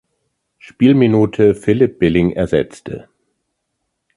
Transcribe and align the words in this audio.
Spielminute 0.57 1.53
Philip 1.53 1.99
Billing 1.99 2.31
ersetzte. 2.31 3.07